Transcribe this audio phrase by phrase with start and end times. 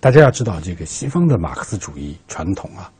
[0.00, 2.90] 大家要知道，这个西方的马克思主义传统啊，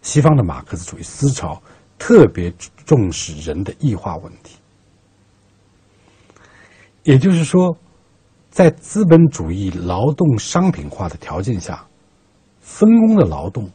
[0.00, 1.62] 西方的马克思主义思潮
[1.98, 2.50] 特别
[2.86, 4.56] 重视人的异化问题。
[7.02, 7.76] 也就是说，
[8.50, 11.86] 在资本主义劳动商品化的条件下，
[12.60, 13.70] 分工的劳动，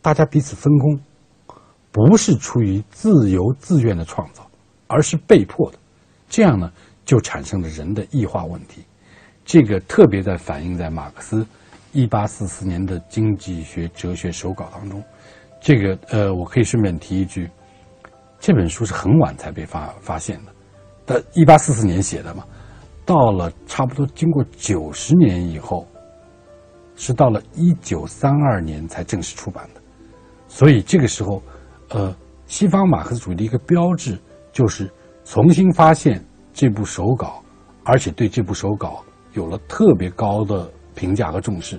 [0.00, 0.98] 大家彼此分工，
[1.92, 4.46] 不是出于自由自愿的创造，
[4.86, 5.78] 而是被迫的。
[6.28, 6.72] 这样呢，
[7.04, 8.82] 就产生了人的异化问题。
[9.44, 11.46] 这个特别在反映在马克思
[11.94, 15.02] 一八四四年的经济学哲学手稿当中。
[15.60, 17.50] 这个呃，我可以顺便提一句，
[18.38, 20.52] 这本书是很晚才被发发现的，
[21.06, 22.44] 但一八四四年写的嘛，
[23.06, 25.86] 到了差不多经过九十年以后，
[26.96, 29.80] 是到了一九三二年才正式出版的。
[30.48, 31.42] 所以这个时候，
[31.88, 32.14] 呃，
[32.46, 34.18] 西方马克思主义的一个标志
[34.52, 34.92] 就是
[35.24, 37.42] 重新发现这部手稿，
[37.84, 39.02] 而且对这部手稿。
[39.32, 41.78] 有了特别高的评价和重视，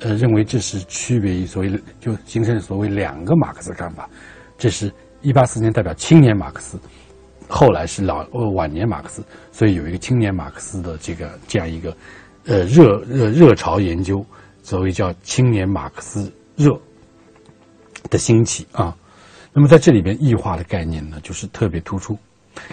[0.00, 4.08] 呃，认为这是区别于所谓就形成所谓两个马克思看法，
[4.56, 4.92] 这是
[5.22, 6.78] 一八四年代表青年马克思，
[7.48, 11.96] 后来是老呃晚年马克思，所以有一个青年马克思的这个这样一个
[12.46, 14.24] 呃热热热潮研究，
[14.62, 16.78] 所谓叫青年马克思热
[18.10, 18.96] 的兴起啊。
[19.52, 22.16] 那么在这里边，异化的概念呢，就是特别突出。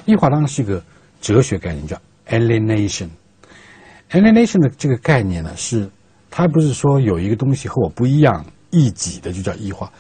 [0.05, 0.83] 异化当然是一个
[1.21, 3.07] 哲学概念，叫 alienation。
[4.11, 5.89] Alienation 的这个概念呢，是
[6.29, 9.91] 它不是说有一个东西和我不一样，异己的就叫异化。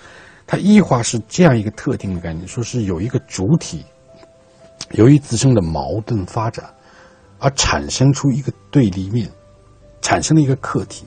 [0.47, 3.83] 它异化是这样一个特定的概念，说是有一个主体，
[4.91, 6.63] 由于自身的矛盾发展，
[7.39, 9.27] 而产生出一个对立面，
[10.01, 11.03] 产生了一个客体，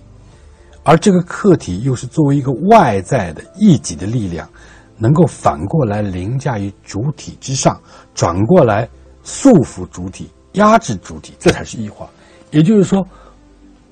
[0.83, 4.51] 而这个客体又是作为一个外在的异己的力量，
[4.97, 7.81] 能够反过来凌驾于主体之上，
[8.15, 8.89] 转过来
[9.23, 12.11] 束缚主体、压制主体，这才是异化。
[12.51, 13.07] 也就是说，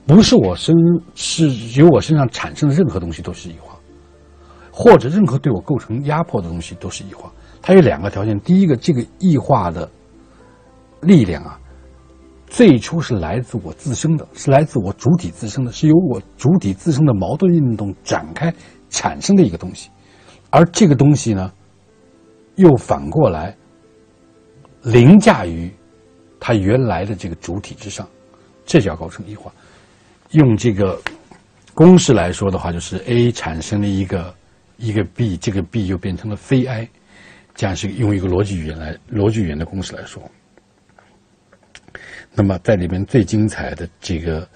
[0.07, 0.75] 不是我身
[1.15, 1.49] 是
[1.81, 3.77] 由我身上产生的任何东西都是异化，
[4.71, 7.31] 或者任何对我构成压迫的东西都是异化。
[7.61, 9.89] 它有两个条件：第一个，这个异化的
[11.01, 11.59] 力量啊，
[12.47, 18.55] 最初是来自我自身的，是来自我主体自身的，是由我主体自身的矛盾运动展开
[18.89, 19.91] 产生的一个东西，
[20.51, 21.53] 而这个东西呢，
[22.55, 23.57] 又反过来
[24.83, 25.71] 凌驾于
[26.39, 28.07] 它原来的这个主体之上。
[28.67, 29.51] 这叫构成异化。
[30.33, 31.01] 用这个
[31.73, 34.35] 公式来说的话，就是 A 产生了一个
[34.77, 36.89] 一个 B，这个 B 又变成了非 I，
[37.55, 40.21] 这样是用一个逻辑语言来逻辑语言的公式来说。
[42.35, 44.47] 那么在里面最精彩的这个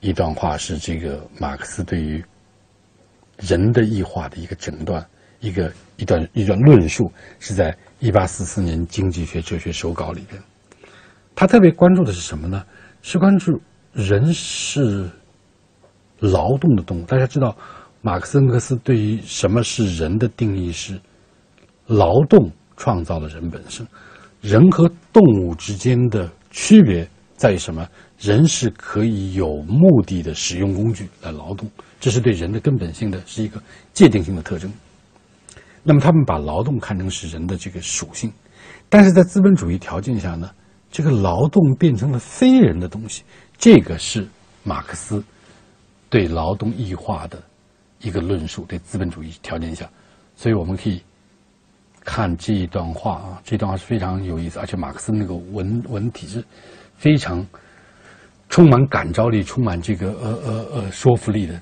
[0.00, 2.22] 一段话是这个马克思对于
[3.38, 5.06] 人的异化的一个诊断，
[5.38, 10.42] 一个一段一段论述，是在一八四四年经济学哲学手稿里边。
[11.34, 12.62] 他特别关注的是什么呢？
[13.02, 13.60] 是关注
[13.92, 15.08] 人是
[16.18, 17.04] 劳动的动物。
[17.04, 17.56] 大家知道，
[18.02, 21.00] 马克思恩格斯对于什么是人的定义是：
[21.86, 23.86] 劳动创造了人本身。
[24.40, 27.86] 人和动物之间的区别在于什么？
[28.18, 33.58] 人是可以有目的的使用工具来劳动，这是对人的根本性的是一个
[33.94, 34.70] 界定性的特征。
[35.82, 38.30] 那么，他们把劳动看成是人的这个属性，
[38.90, 40.50] 但是在资本主义条件下呢？
[40.90, 43.22] 这个劳动变成了非人的东西，
[43.56, 44.26] 这个是
[44.64, 45.22] 马克思
[46.08, 47.40] 对劳动异化的
[48.00, 48.64] 一个论述。
[48.64, 49.88] 对资本主义条件下，
[50.34, 51.00] 所以我们可以
[52.04, 56.44] 看这一段话啊，这段话是非常有意思，而且马克思那个文文体是
[56.96, 57.46] 非常
[58.48, 61.60] 充满感召力、充满这个呃呃呃说服力的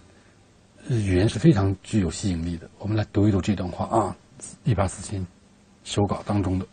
[0.89, 2.71] 语言是非常具有吸引力的。
[2.79, 4.17] 我们来读一读这段话啊，
[4.65, 5.23] 一八四七
[5.85, 6.67] 手稿当中的，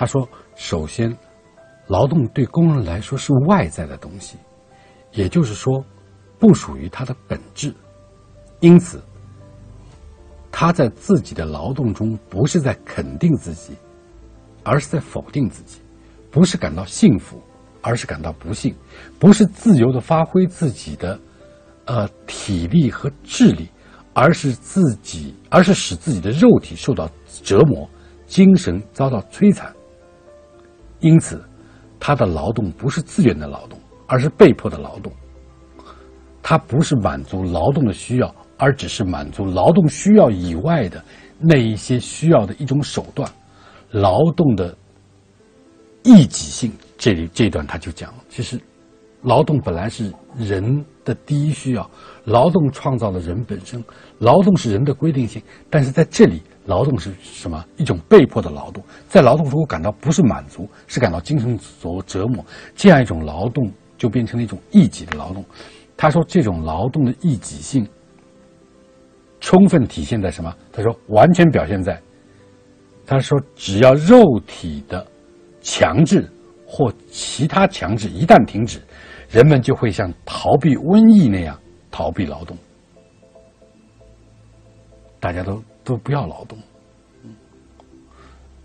[0.00, 0.26] 他说。
[0.56, 1.14] 首先，
[1.86, 4.36] 劳动对工人来说是外在的东西，
[5.12, 5.82] 也就是说，
[6.38, 7.74] 不属于他的本质。
[8.60, 9.02] 因此，
[10.50, 13.74] 他在自己的劳动中不是在肯定自己，
[14.62, 15.78] 而是在否定自己；
[16.30, 17.42] 不是感到幸福，
[17.80, 18.74] 而是感到不幸；
[19.18, 21.18] 不是自由的发挥自己的
[21.86, 23.68] 呃体力和智力，
[24.12, 27.08] 而是自己，而是使自己的肉体受到
[27.42, 27.88] 折磨，
[28.26, 29.74] 精神遭到摧残。
[31.00, 31.42] 因此，
[31.98, 35.12] 他的劳动不是自愿的劳动，而是被迫的劳动。
[36.42, 41.02] 他不是满足劳动的需要，而只是满足劳动需要以外的
[41.38, 43.30] 那一些需要的一种手段。
[43.90, 44.76] 劳动的
[46.02, 48.60] 异己性，这里这段他就讲了，其实，
[49.22, 51.90] 劳动本来是人的第一需要，
[52.24, 53.82] 劳动创造了人本身，
[54.18, 56.42] 劳动是人的规定性，但是在这里。
[56.70, 57.64] 劳动是什么？
[57.76, 62.44] 一种被迫的劳动，在劳动中感到不是满足，是感到精神所折磨。
[62.76, 63.68] 这样一种劳动
[63.98, 65.44] 就变成了一种异己的劳动。
[65.96, 67.84] 他说这种劳动的异己性，
[69.40, 70.54] 充分体现在什么？
[70.72, 72.00] 他说完全表现在，
[73.04, 75.04] 他说只要肉体的
[75.60, 76.30] 强制
[76.64, 78.80] 或其他强制一旦停止，
[79.28, 81.58] 人们就会像逃避瘟疫那样
[81.90, 82.56] 逃避劳动。
[85.18, 86.58] 大家都都不要劳动。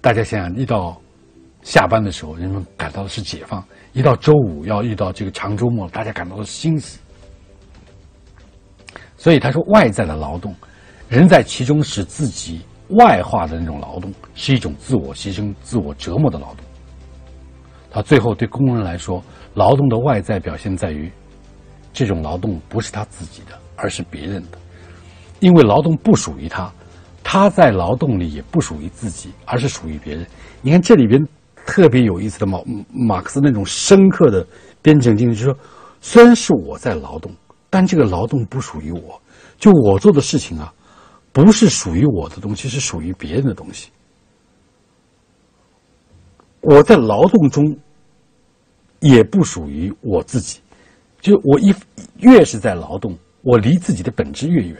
[0.01, 1.01] 大家想想，一到
[1.63, 3.59] 下班的时候，人们感到的是解放；
[3.93, 6.99] 一到周五要遇到这个长周末，大家感到的是欣喜。
[9.17, 10.53] 所以他说，外在的劳动，
[11.09, 16.63] 人在其中使自己外化的那种劳动，是一种自我牺牲、自我折磨的劳动。
[17.89, 19.23] 他最后对工人来说，
[19.55, 21.11] 劳动的外在表现在于，
[21.91, 24.57] 这种劳动不是他自己的，而是别人的，
[25.39, 26.71] 因为劳动不属于他。
[27.27, 30.25] 他在劳动里也不属于自己，而是属于别人。
[30.61, 31.19] 你看这里边
[31.65, 32.59] 特别有意思的马
[32.93, 34.45] 马克思那种深刻的
[34.79, 35.57] 编程经历，就是说，
[35.99, 37.31] 虽然是我在劳动，
[37.67, 39.19] 但这个劳动不属于我，
[39.57, 40.71] 就我做的事情啊，
[41.33, 43.89] 不是属于我的东西，是属于别人的东西。
[46.61, 47.75] 我在劳动中
[48.99, 50.59] 也不属于我自己，
[51.21, 51.73] 就我一
[52.19, 54.77] 越是在劳动，我离自己的本质越远。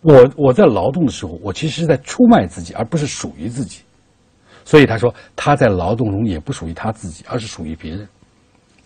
[0.00, 3.82] 我我在劳动的时候，我其实是在出卖自己，而不是属于自己。
[4.64, 8.06] 所以他说他在劳动中也不属于他自己，而是属于别人。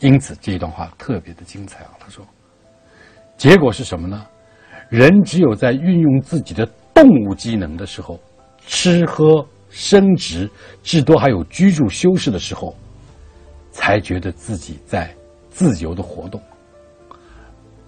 [0.00, 1.90] 因此这一段话特别的精彩啊！
[1.98, 2.24] 他说，
[3.36, 4.26] 结果是什么呢？
[4.88, 8.18] 人只有在运用自己的动物机能的时候，
[8.66, 10.50] 吃喝生殖，
[10.82, 12.74] 至多还有居住修饰的时候，
[13.70, 15.14] 才觉得自己在
[15.50, 16.40] 自由的活动；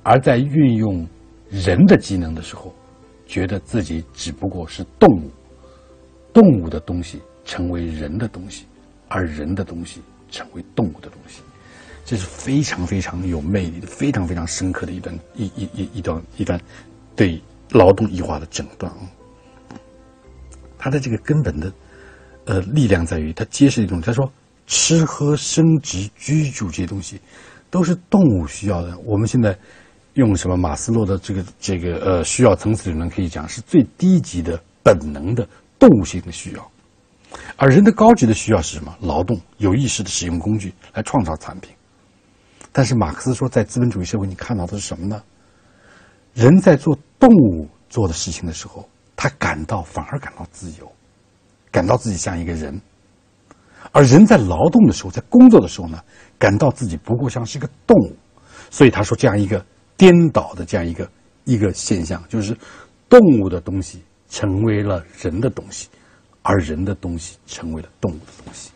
[0.02, 1.06] 而在运用
[1.50, 2.72] 人的机能的时候，
[3.26, 5.30] 觉得自己只不过是动物，
[6.32, 8.66] 动物的东西成为人的东西，
[9.08, 10.00] 而人的东西
[10.30, 11.40] 成为动物的东西，
[12.04, 16.60] 这是非常非常有魅力的、非常非常深刻的一段一一一一段一段
[17.16, 19.00] 对劳动异化的诊断啊。
[20.78, 21.72] 它的这个根本的
[22.44, 24.30] 呃力量在于，它揭示一种他说
[24.66, 27.18] 吃喝生殖居住这些东西
[27.70, 29.58] 都是动物需要的，我们现在。
[30.14, 35.46] 用什么马斯洛的这个这个呃需要层次理论可以讲是最低级的本能的
[35.78, 36.70] 动物性的需要，
[37.56, 38.96] 而人的高级的需要是什么？
[39.00, 41.74] 劳动，有意识的使用工具来创造产品。
[42.70, 45.22] 但是马克思说，在资本主义社会，你看到的是什么呢？
[46.32, 50.92] 人在做动物做的事情的时候，他感到反而感到自由，
[51.72, 52.72] 感到自己像一个人；
[53.90, 56.00] 而人在劳动的时候，在工作的时候呢，
[56.38, 58.16] 感到自己不过像是一个动物。
[58.70, 59.64] 所以他说，这样一个。
[59.96, 61.08] 颠倒的这样一个
[61.44, 62.56] 一个现象，就是
[63.08, 65.88] 动物的东西成为了人的东西，
[66.42, 68.70] 而人的东西成为了动物的东西。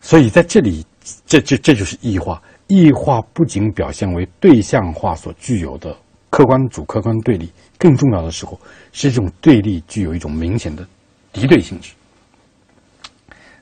[0.00, 0.84] 所以在这里，
[1.24, 2.42] 这这这就是异化。
[2.66, 5.96] 异化不仅表现为对象化所具有的
[6.30, 8.58] 客观主客观对立，更重要的时候
[8.92, 10.86] 是这种对立具有一种明显的
[11.32, 11.92] 敌对性质。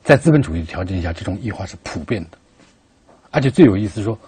[0.02, 2.38] 在资本主义的条件下，这种异化是普遍的，
[3.30, 4.18] 而且最有意思说。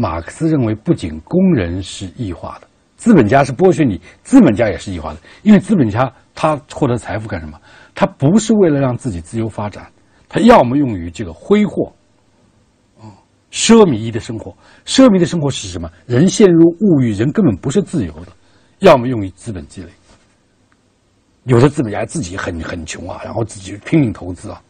[0.00, 5.18] 马克思认为，不仅工人是异化的，资本家是剥削你，资本家也是异化的。
[5.42, 7.60] 因为资本家他获得财富干什么？
[7.96, 9.90] 他不是为了让自己自由发展，
[10.28, 11.92] 他要么用于这个挥霍，
[13.00, 13.10] 哦，
[13.50, 14.56] 奢靡的生活。
[14.86, 15.90] 奢靡的生活是什么？
[16.06, 18.28] 人陷入物欲，人根本不是自由的。
[18.78, 19.88] 要么用于资本积累。
[21.42, 24.62] 有的资本家自己很很穷啊，然后自己拼命投资啊，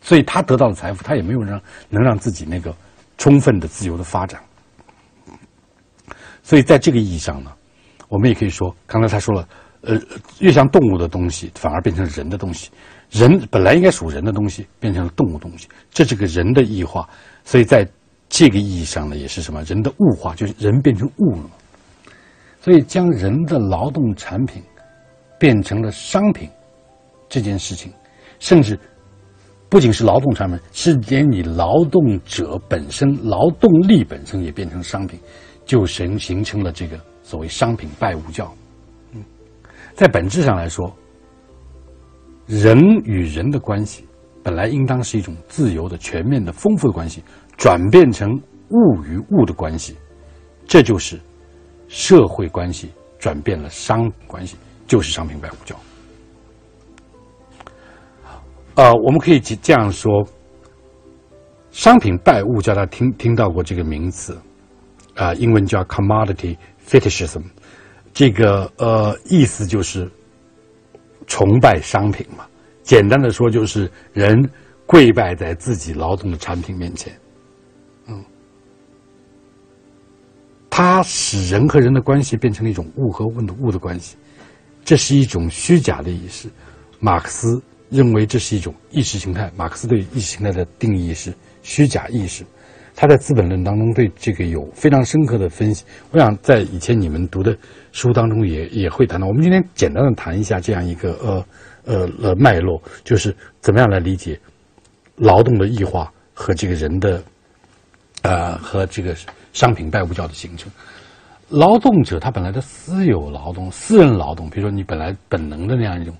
[0.00, 2.72] 所以他得到的财富，他也没有让能让自己那个。
[3.22, 4.42] 充分的自由的发展，
[6.42, 7.52] 所以在这个意义上呢，
[8.08, 9.48] 我们也可以说，刚才他说了，
[9.82, 9.96] 呃，
[10.40, 12.68] 越像动物的东西，反而变成人的东西；
[13.12, 17.08] 人本来应该属人的东西，变成了动物东西，这是个人的异化。
[17.44, 17.88] 所以在
[18.28, 19.62] 这个意义上呢，也是什么？
[19.62, 21.50] 人的物化，就是人变成物了。
[22.60, 24.60] 所以将人的劳动产品
[25.38, 26.50] 变成了商品
[27.28, 27.92] 这件事情，
[28.40, 28.76] 甚至。
[29.72, 35.18] 不仅是劳动产品，是连你劳动者本身、劳动力本身也变成商品，
[35.64, 38.54] 就形形成了这个所谓商品拜物教。
[39.14, 39.24] 嗯，
[39.94, 40.94] 在本质上来说，
[42.46, 44.04] 人与人的关系
[44.42, 47.22] 本来应当是一种自由的、全面的、丰富的关系，
[47.56, 48.30] 转变成
[48.68, 49.96] 物与物的关系，
[50.66, 51.18] 这就是
[51.88, 54.54] 社会关系转变了商关系，
[54.86, 55.74] 就是商品拜物教。
[58.74, 60.26] 呃，我们可以这样说：
[61.70, 64.36] 商品拜物教，大家听听到过这个名词，
[65.14, 67.42] 啊，英文叫 commodity fetishism，
[68.14, 70.10] 这个呃意思就是
[71.26, 72.46] 崇拜商品嘛。
[72.82, 74.50] 简单的说，就是人
[74.86, 77.12] 跪拜在自己劳动的产品面前，
[78.06, 78.24] 嗯，
[80.70, 84.16] 它使人和人的关系变成了一种物和物的物的关系，
[84.82, 86.48] 这是一种虚假的意识。
[86.98, 89.50] 马克思认为这是一种意识形态。
[89.54, 91.32] 马克思对意识形态的定义是
[91.62, 92.44] 虚假意识。
[92.94, 95.84] 他在《资本论》当中对这个有非常深刻的分析。
[96.10, 97.56] 我想在以前你们读的
[97.92, 99.26] 书当中也也会谈到。
[99.26, 101.46] 我们今天简单的谈一下这样一个呃
[101.84, 104.38] 呃呃脉络，就是怎么样来理解
[105.16, 107.22] 劳动的异化和这个人的
[108.22, 109.16] 呃和这个
[109.54, 110.70] 商品拜物教的形成。
[111.48, 116.14] 劳动者他本来的私有劳动、私人劳动，比如说你本来本能的那样一种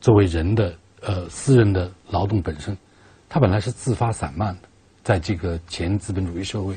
[0.00, 2.76] 作为人的呃私人的劳动本身，
[3.28, 4.62] 它本来是自发散漫的。
[5.02, 6.76] 在这个前资本主义社会，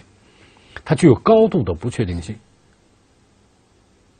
[0.85, 2.35] 它具有高度的不确定性，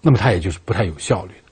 [0.02, 1.52] 那么它也就是不太有效率的。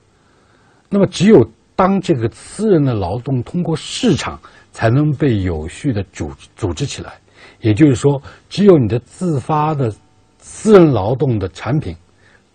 [0.88, 4.40] 那么，只有当这个私人的劳动通过市场
[4.72, 7.12] 才能被有序的组组织起来，
[7.60, 9.94] 也就是说，只有你的自发的
[10.38, 11.94] 私人劳动的产品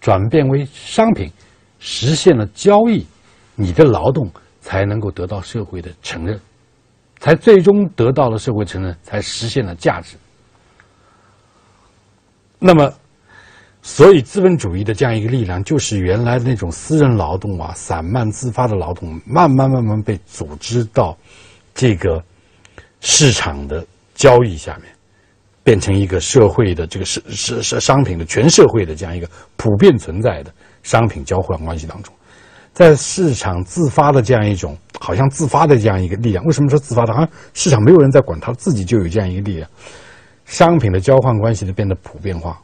[0.01, 1.31] 转变为商品，
[1.79, 3.05] 实现了交易，
[3.55, 4.29] 你的劳动
[4.63, 6.39] 才能够得到社会的承认。
[7.19, 10.17] 才最终得到了社会承认，才实现了价值。
[12.59, 12.93] 那么，
[13.81, 21.17] 所以资本主义的这样一个力量，就是原来那种私人劳动啊、散漫自发的劳动，慢慢慢慢被组织到
[21.73, 22.21] 这个
[22.99, 24.93] 市场的交易下面，
[25.63, 30.53] 变成一个社会的这个是是是商品的全社会的这样一个普遍存在的
[30.83, 32.13] 商品交换关系当中。
[32.73, 36.43] 在市场自发的这样一种，好像自发的这样一个力量。
[36.45, 37.13] 为什么说自发的？
[37.13, 39.69] 好像市场没有人在管，它自己就有这样一个力量。
[40.45, 42.59] 商品的交换关系的变得普遍化，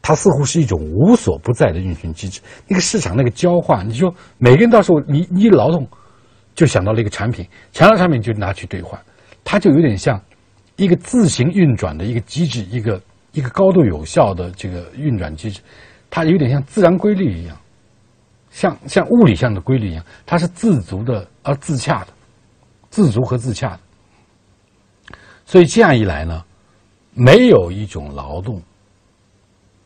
[0.00, 2.40] 它似乎是一种无所不在的运行机制。
[2.66, 5.86] 那个市场那个交换，你说每个人到时候你你劳动，
[6.54, 8.98] 就想到了一个产品，想到产品就拿去兑换，
[9.44, 10.20] 它就有点像
[10.76, 13.00] 一个自行运转的一个机制，一个
[13.32, 15.60] 一个高度有效的这个运转机制，
[16.10, 17.56] 它有点像自然规律一样。
[18.52, 22.08] 像像物理上的规律一样，它是自足的而自洽的，
[22.90, 23.80] 自足和自洽的。
[25.46, 26.44] 所以这样一来呢，
[27.14, 28.62] 没有一种劳动，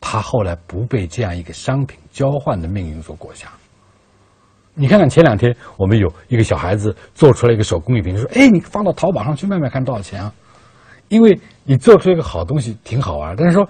[0.01, 3.47] 它后来不被这样一个商品交换的命运所裹挟。
[4.73, 10.31] 你看看前两天我们有一个小孩子做出来一个手工艺品，说：“哎，你放到淘宝上去卖卖看多少钱啊？”
[11.07, 13.67] 因为你做出一个好东西挺好玩，但是说。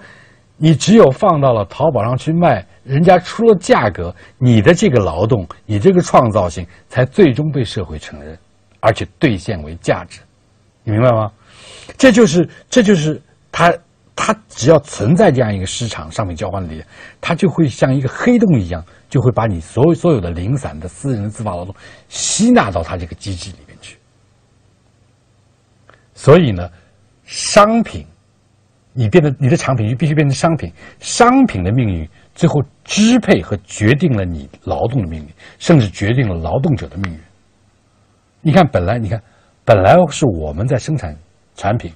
[0.60, 8.36] 你只有放到了淘宝上去卖，人家出了价格，你的这个劳动，你这个创造性，才最终被社会承认，
[8.80, 10.18] 而且兑现为价值，
[10.82, 11.30] 你明白吗？
[11.96, 13.22] 这就是，这就是
[13.52, 13.72] 它，
[14.16, 16.82] 它只要存在这样一个市场商品交换的力，
[17.20, 21.72] 它就会像一个黑洞一样，就会把你所有所有的零散的私人的自发劳动
[22.08, 23.96] 吸纳到它这个机制里面去。
[26.14, 26.68] 所以呢，
[27.24, 28.04] 商品。
[28.98, 35.28] 你变得你的产品就必须变成商品，商品的命运最后支配和决定了你劳动的命运，
[35.60, 37.20] 甚至决定了劳动者的命运。
[38.40, 39.22] 你看，本来你看，
[39.64, 41.16] 本来是我们在生产
[41.54, 41.92] 产品，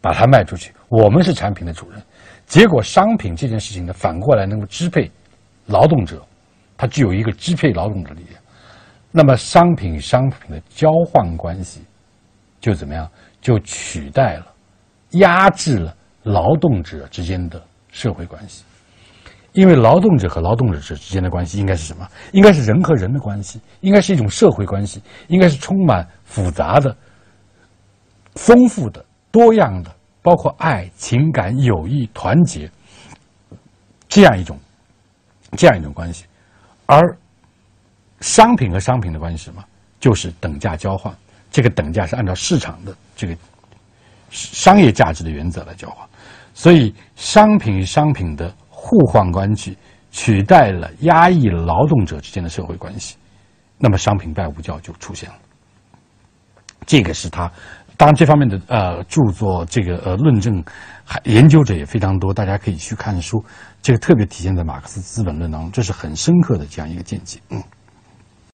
[0.00, 2.02] 把它卖出去，我们是产品的主人，
[2.44, 5.08] 结果商品这件事情呢，反过来能够支配
[5.66, 6.20] 劳动者，
[6.76, 8.42] 它具有一个支配劳动者的力量。
[9.12, 11.82] 那么，商品商品的交换关系
[12.60, 13.08] 就怎么样？
[13.40, 14.46] 就取代了，
[15.10, 15.94] 压制了。
[16.22, 18.64] 劳动者之间的社会关系，
[19.52, 22.08] 因为劳动者和劳动者之间的关系应该是什么？
[22.32, 26.96] 应该是人和人的关系，应该是一种社会关系，应该是充满复杂的、
[28.34, 32.70] 丰富的、多样的，包括爱、情感、友谊、团结
[34.08, 34.58] 这样一种
[35.56, 36.24] 这样一种关系。
[36.86, 37.00] 而
[38.20, 39.64] 商品和商品的关系什么？
[39.98, 41.14] 就是等价交换。
[41.50, 43.36] 这个等价是按照市场的这个
[44.30, 46.08] 商业价值的原则来交换。
[46.54, 49.76] 所以，商品与商品的互换关系
[50.10, 53.16] 取代了压抑劳动者之间的社会关系，
[53.78, 55.36] 那么商品拜物教就出现了。
[56.84, 57.50] 这个是他，
[57.96, 60.62] 当然这方面的呃著作，这个呃论证，
[61.04, 63.42] 还研究者也非常多，大家可以去看书。
[63.80, 67.40] 这个特别体现在马克思《资本论》当中，这是很深刻的这样一个见解。
[67.50, 67.62] 嗯。